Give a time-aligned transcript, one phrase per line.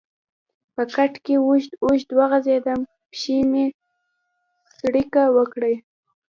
[0.75, 3.65] په کټ کې اوږد اوږد وغځېدم، پښې مې
[4.77, 5.75] څړیکه وکړې.